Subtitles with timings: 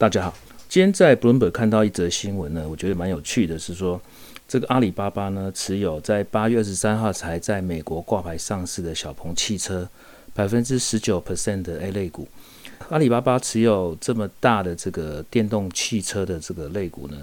[0.00, 0.34] 大家好，
[0.66, 4.00] 今天在 Bloomberg 看到一则新闻呢，我觉得蛮有趣的，是说
[4.48, 9.86] 这个阿里巴巴呢持有在八月二十三号才在美国挂牌上市的小鹏汽车
[10.32, 12.26] 百分之十九 percent 的 A 类股。
[12.88, 17.18] 阿里巴巴持有这么大的这个电动汽车的这个类股呢，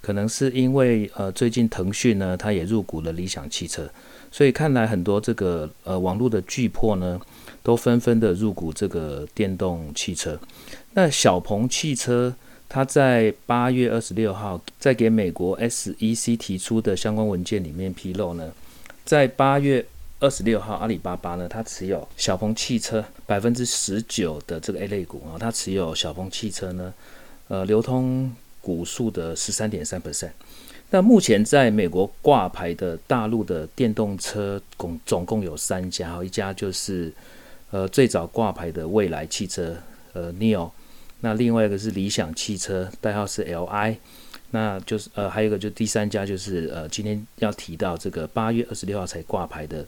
[0.00, 3.88] 可能是因为呃最近腾讯呢它也入股了理想汽车，
[4.32, 7.20] 所以看来很多这个呃网络的巨擘呢
[7.62, 10.36] 都纷纷的入股这个电动汽车。
[10.98, 12.34] 那小鹏汽车，
[12.70, 18.50] 它在八月二十六号在给美国 SEC 提出的相关文件里面披露呢，
[19.04, 19.84] 在八月
[20.20, 26.94] 二十六号，阿里巴巴呢，它持有小鹏汽车百分之十九的这个 A 类股啊，它持有小鹏汽车呢，
[27.48, 30.30] 呃，流通股数的十三点三 percent。
[30.88, 37.12] 那目前在美国挂牌的大陆的电动车共总共有三家，一家就是
[37.70, 39.76] 呃最早挂牌的蔚来汽车，
[40.14, 40.70] 呃，Neo。
[41.20, 43.96] 那另外一个是理想汽车，代号是 LI，
[44.50, 49.86] 那就是呃还有一个就第三家就是呃今天要提到这个八月二十六号才挂牌的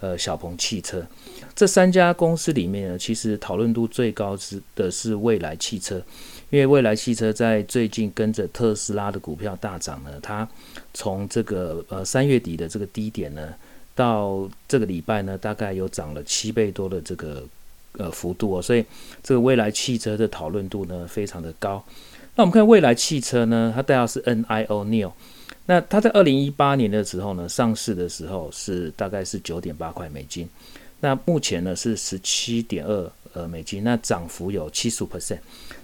[0.00, 1.06] 呃小鹏汽车，
[1.54, 6.02] 这三家公司里面呢，其实讨论度最高是的是蔚来汽车，
[6.50, 10.46] 因为蔚来汽车在最近跟着特斯拉的股票大涨呢，它
[10.92, 13.54] 从这个呃三月底的这个低点呢，
[13.94, 17.44] 到这个礼拜呢，大概有涨了七倍多的这个。
[17.98, 18.84] 呃，幅度哦，所以
[19.22, 21.82] 这个未来汽车的讨论度呢非常的高。
[22.34, 25.12] 那我们看未来汽车呢，它代号是 NIO，NIO。
[25.66, 30.48] 那它在二零一八年的时候呢，上市的时候是大概是九点八块美金。
[31.00, 35.38] 那目前呢是十七点二呃美金，那涨幅有七十五 percent。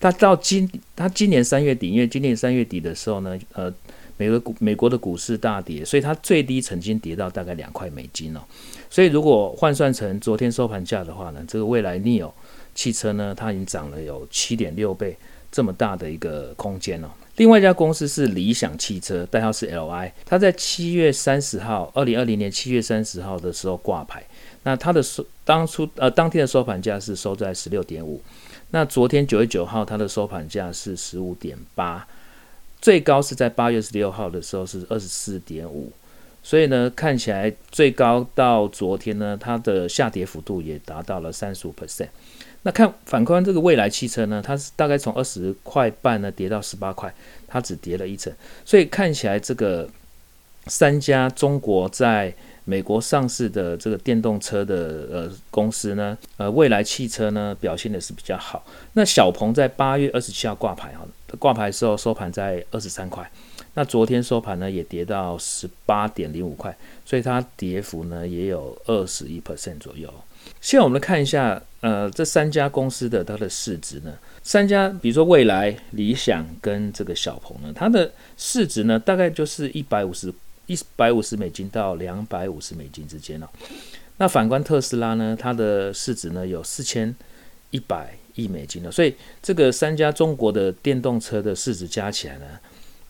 [0.00, 3.72] 它到今它今年三月底，因为今年三月底的时候呢，呃。
[4.18, 8.40] 美国股美国的股市大跌，所以它最低曾经跌到大概两块美金哦。
[8.90, 12.30] 所以如果换算成昨天收盘价的话呢，这个蔚来 neo
[12.74, 15.16] 汽车呢，它已经涨了有七点六倍
[15.50, 17.08] 这么大的一个空间哦。
[17.36, 24.22] 另外一家公司是理想汽车，代号是 LI，它在七月三十号，二零二零年七月三十号的时候挂牌。
[24.64, 28.20] 那它的收当初呃当天的收盘价是收在十六点五，
[28.72, 32.04] 那昨天九月九号它的收盘价是十五点八。
[32.80, 35.92] 最高是在八月十六号的时候是二十四点五，
[36.42, 42.08] 所以呢，看起来最高到昨天呢，它的下跌幅度也达到了三十五 percent。
[42.62, 47.12] 那看反观这个蔚来汽车呢，它是大概从二十块半呢跌到十八块，
[47.46, 48.32] 它只跌了一成，
[48.64, 49.88] 所以看起来这个
[50.68, 52.32] 三家中国在
[52.64, 58.62] 美国上市的这个电动车的呃公司呢，呃蔚来汽车呢表现的是比较好。
[58.92, 61.06] 那小鹏在八月二十七号挂牌哈，
[61.38, 63.30] 挂牌的时候收盘在二十三块，
[63.72, 70.12] 那昨天收盘呢也跌到十八点零五块，所以它跌幅呢也有二十一 percent 左右。
[70.60, 74.12] 现在我们来看一下，呃这三家公司的它的市值呢，
[74.42, 80.30] 三家比如说蔚来、理想跟这个小鹏呢，它的市值呢大概就是一百五十。
[80.68, 83.48] 一百五十美金到两百五十美金之间哦。
[84.18, 87.14] 那反观特斯拉呢，它的市值呢有四千
[87.70, 88.90] 一百亿美金了。
[88.90, 92.46] 所以这个三家中国的电动车的市值加起来呢，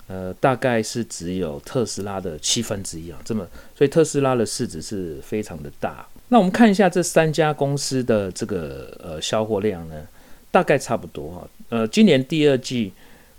[0.06, 3.18] 呃，大概是只有特斯拉的七分之一啊。
[3.24, 3.46] 这么，
[3.76, 6.06] 所以特斯拉的市值是非常的大。
[6.28, 10.06] 那我们看一下这三家公司的这个呃销货量呢，
[10.50, 11.48] 大概差不多哈。
[11.70, 12.92] 呃，今年第二季。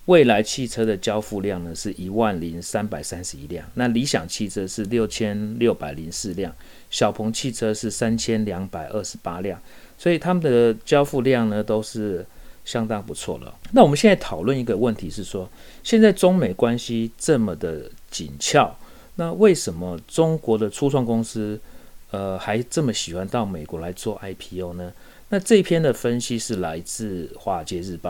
[0.10, 6.52] 未来汽车的交付量呢是一万零三百三十一辆，那理想汽车是六千六百零四辆，
[6.90, 9.62] 小鹏汽车是三千两百二十八辆，
[10.00, 12.26] 所以他们的交付量呢都是
[12.66, 13.56] 相当不错了。
[13.72, 15.48] 那我们现在讨论一个问题是说，
[15.84, 18.76] 现在中美关系这么的紧俏，
[19.18, 21.62] 那为什么中国的初创公司
[22.10, 24.92] 呃还这么喜欢到美国来做 IPO 呢？
[25.30, 28.10] 那这篇的分析是来自《华尔街日报》。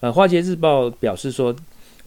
[0.00, 1.56] 呃，《华尔街日报》表示说，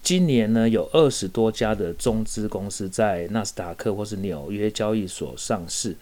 [0.03, 5.95] 今年呢有二十多家的中资公司在纳斯达克或是纽约交易所上市，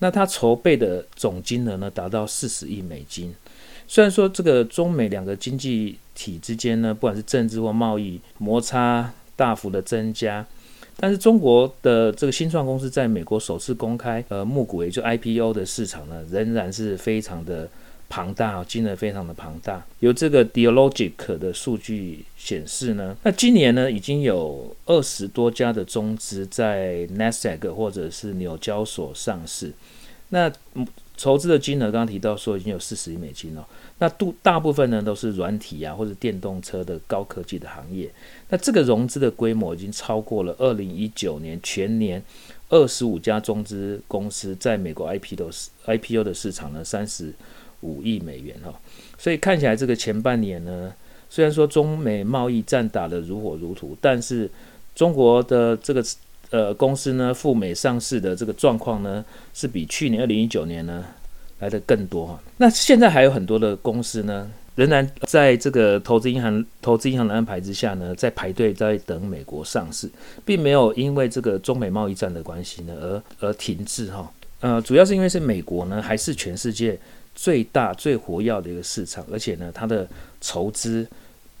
[0.00, 3.32] 那它筹备的总金额呢达到四十亿美金。
[3.86, 10.44] 虽然说这个中美两个经济体之间呢，不管是政治或贸易摩擦大幅的增加，
[10.96, 17.68] 但是中国的这个新创公司在美国首次公开呃募股，也就 IPO 的市场呢，仍然是非常的。
[18.08, 19.84] 庞大，金额非常的庞大。
[20.00, 29.72] 由这个 Dealogic 的数据显示呢，那今年呢已经有二十多家的中资在 Nasdaq 或者是纽交所上市。
[30.30, 30.50] 那
[31.16, 33.66] 筹资的金额刚刚提到说已经有四十亿美金了。
[33.98, 38.10] 那度大部分呢都是软体啊或者电动车的高科技的行业。
[38.48, 42.22] 那这个融资的规模已经超过了二零一九年全年
[42.68, 45.50] 二十五家中资公司在美国 IPO 的
[45.86, 47.32] IPO 的市场呢三十。
[47.80, 48.72] 五亿美元哈，
[49.16, 50.92] 所以看起来这个前半年呢，
[51.30, 54.50] 虽然说中美贸易战打得如火如荼，但是
[54.94, 56.04] 中国的这个
[56.50, 61.04] 呃公司呢赴美上市的这个状况呢，是比去年二零一九年呢
[61.60, 62.40] 来得更多哈。
[62.56, 70.10] 那现在还有很多的公司呢，仍然在这个投资银行投资银行的安排之下呢，在排队在等美国上市，
[70.44, 74.32] 并没有因为这个中美贸易战的关系呢而而停滞哈。
[74.60, 76.98] 呃，主要是因为是美国呢，还是全世界
[77.40, 80.08] 最大最活跃的一个市场，而且呢，它的
[80.40, 81.06] 筹资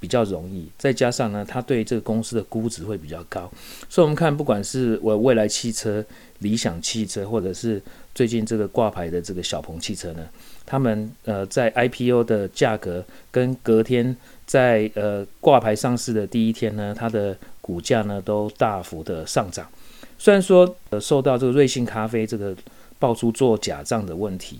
[0.00, 3.48] 比较容易，再加上呢，它对这个公司的估值会比较高，
[3.88, 6.04] 所以我们看，不管是我未来汽车、
[6.40, 7.80] 理想汽车，或者是
[8.12, 10.26] 最近这个挂牌的这个小鹏汽车呢，
[10.66, 14.16] 他们呃在 IPO 的价格跟隔天
[14.46, 19.70] 在呃挂牌上市的第一天呢，它的股价呢都大幅的上涨，
[20.18, 22.52] 虽然说呃受到这个瑞幸咖啡这个
[22.98, 24.58] 爆出做假账的问题，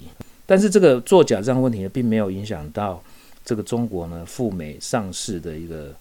[0.49, 3.03] 但是这个做假账问题呢，并没有影响到
[3.45, 5.93] 这个中国呢赴美上市的一个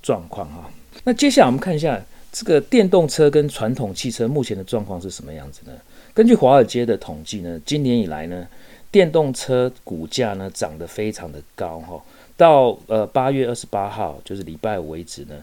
[0.00, 0.70] 状况哈。
[1.02, 2.00] 那接下来我们看一下
[2.30, 5.72] 这个电动车跟传统汽车目前的状况是什么样子呢？
[6.14, 8.46] 根据华尔街的统计呢，今年以来呢，
[8.92, 12.00] 电动车股价呢涨得非常的高哈。
[12.36, 15.34] 到呃八月二十八号，就是礼拜五为止呢，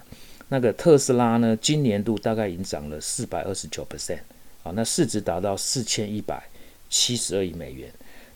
[0.47, 4.19] 那个特斯拉呢，今年度大概已经涨了四百二十九 percent
[4.63, 4.71] 啊。
[4.73, 6.41] 那市值达到四千一百
[6.89, 7.91] 七十二亿美元。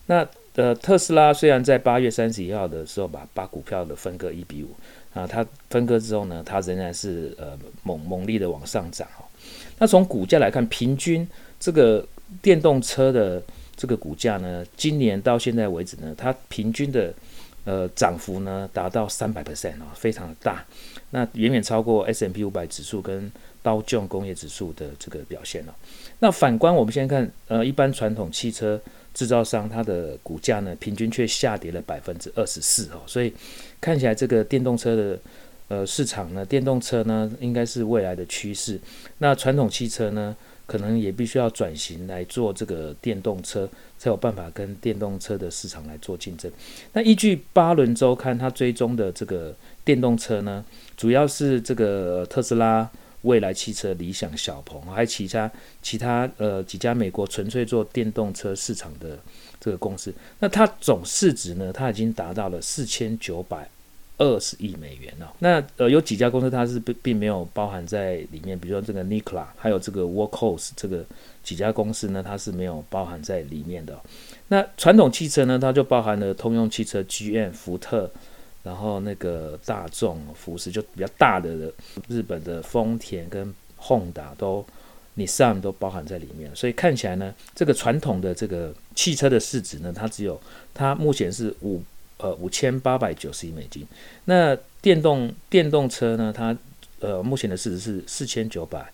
[0.06, 4.68] 那呃，特斯拉虽然在八月三十一号的时候把把股票的分割一比五
[5.14, 9.24] 啊，它分割之后呢，它仍然是呃猛猛力的往上涨哈。
[9.78, 11.26] 那从股价来看，平均
[11.58, 12.06] 这个
[12.42, 13.42] 电动车的
[13.74, 17.14] 这个股价呢，今年到现在为止呢，它平均的
[17.64, 20.62] 呃涨幅呢达到三百 percent 啊，非常的大。
[21.10, 23.32] 那远远超过 S M P 五百指数跟
[23.62, 25.74] 道琼工业指数的这个表现了。
[26.18, 28.80] 那反观我们现在看，呃，一般传统汽车
[29.14, 33.02] 制造商它的股价呢，平均却下跌了百分之二十四哦。
[33.06, 33.32] 所以
[33.80, 35.18] 看起来这个电动车的
[35.68, 38.78] 呃市场呢，电动车呢应该是未来的趋势。
[39.18, 40.36] 那传统汽车呢，
[40.66, 43.68] 可能也必须要转型来做这个电动车，
[43.98, 46.50] 才有办法跟电动车的市场来做竞争。
[46.92, 49.54] 那依据巴伦周刊它追踪的这个
[49.84, 50.64] 电动车呢，
[50.96, 52.88] 主要是这个特斯拉。
[53.22, 55.50] 未来汽车、理想、小鹏，还有其他
[55.82, 59.18] 其他呃几家美国纯粹做电动车市场的
[59.60, 63.68] 这个公司，那它总市值呢，它已经达到了四千九百
[64.18, 65.32] 二十亿美元了。
[65.38, 71.04] 那呃有几家公司它是并并没有包含在里面，比如说这个 Nikola，还有这个 Workhorse 这个
[71.42, 73.98] 几家公司呢，它是没有包含在里面的。
[74.48, 78.10] 那传统汽车呢，它就包含了通用汽车、GM、福特。
[78.62, 81.72] 然后那个大众、福斯就比较大的
[82.08, 84.64] 日本的丰田跟 Honda 都
[85.16, 90.40] ，Nissan 都包含在里面，所以看起来呢，这个传统的这个汽车的市值呢，它只有
[90.72, 91.82] 它目前是五
[92.18, 93.86] 呃五千八百九十亿美金，
[94.26, 96.56] 那电动电动车呢，它
[97.00, 98.90] 呃目前的市值是四千九百。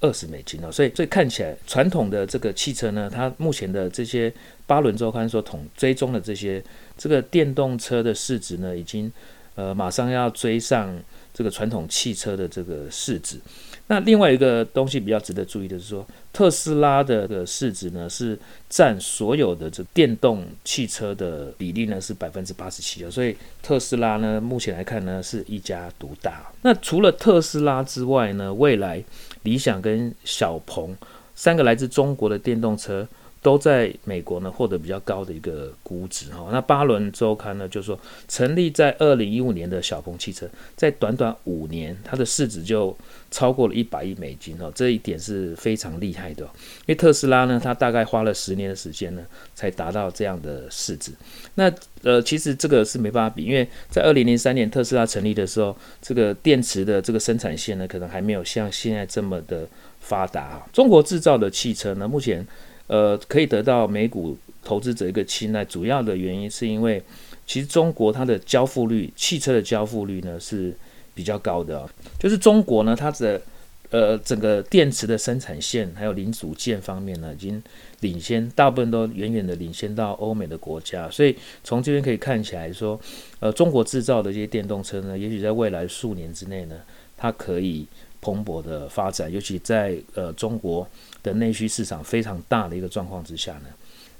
[0.00, 4.32] 二十美金哦，所以所以看起来传统的这个汽车呢，它目前的这些
[4.66, 6.62] 巴伦周刊所统追踪的这些
[6.96, 9.10] 这个电动车的市值呢，已经
[9.54, 10.96] 呃马上要追上
[11.32, 13.38] 这个传统汽车的这个市值。
[13.88, 18.38] 那另外一个东西比较值得注意的是说，特斯拉的的市值呢是
[18.68, 26.46] 占所有的这电动汽车的比例呢是百分之八十七，所以特斯拉呢目前来看呢是一家独大。
[26.62, 29.02] 那除了特斯拉之外呢，未来、
[29.42, 30.96] 理想跟小鹏
[31.34, 33.06] 三个来自中国的电动车。
[33.42, 36.48] 都在美国呢获得比较高的一个估值哈。
[36.50, 42.96] 那巴伦周刊呢就说，成立在二零一五年的小鹏汽车，在短短五年，它的市值就
[43.30, 44.72] 超过了一百亿美金哦。
[44.74, 46.42] 这一点是非常厉害的。
[46.42, 49.24] 因为特斯拉呢，它大概花了十年的时间呢，
[49.54, 51.12] 才达到这样的市值。
[51.54, 59.68] 那呃，其实这个是没办法比，因为在二零零三年特斯拉成立的时候，这个电池的这个生产线呢，可能还没有像现在这么的
[60.00, 60.66] 发达。
[60.72, 62.44] 中国制造的汽车呢，目前。
[62.88, 67.02] 呃，可以得到美股投资者一个青睐，主要的原因是因为，
[67.46, 70.72] 其实中国它的交付率，汽车的交付率呢是
[71.14, 71.88] 比较高的。
[72.18, 73.42] 就是中国呢，它的
[73.90, 77.62] 呃整个电池的生产线还有零组件方面呢，已经
[78.00, 81.10] 领先，大部分都远远的领先到欧美的国家。
[81.10, 83.00] 所以从这边可以看起来说，
[83.40, 86.76] 呃，中国制造的这些电动车呢，也许在未来数年之内呢，
[87.16, 87.86] 它可以。
[88.18, 90.84] 蓬勃的发展，尤其在呃中国
[91.26, 93.66] 的内需市场非常大的一个状况之下呢，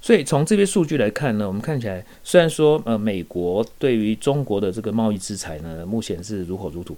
[0.01, 6.95] 所以从这些数据来看呢，我们看起来虽然说呃美国对于中国的这个贸易制裁呢，目前是如火如荼，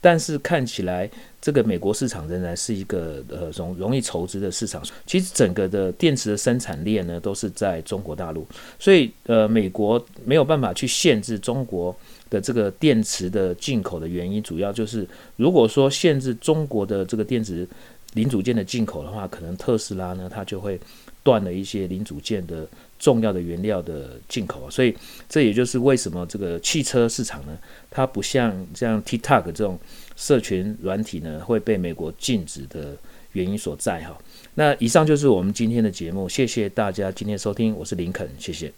[0.00, 1.08] 但是看起来
[1.40, 4.82] 这个美国市场仍然是一个呃容容易筹资的市场。
[5.06, 8.44] 其实整个的电池的生产链呢，都是在中国大陆，
[8.78, 11.96] 所以呃美国没有办法去限制中国。
[12.32, 17.68] 的这个电池的进口的原因，主要就是如果说限制中国的这个电池
[18.14, 20.78] 零组件的进口的话，可能特斯拉呢，它就会
[21.22, 24.94] 断了一些零组件的重要的原料的进口，所以
[25.28, 27.56] 这也就是为什么这个汽车市场呢，
[27.90, 29.78] 它不像像 TikTok 这种
[30.16, 32.96] 社群软体呢会被美国禁止的
[33.32, 34.18] 原因所在哈。
[34.54, 38.70] 那以上就是我们今天的节目，谢谢大家今天收听，我是林肯，谢谢。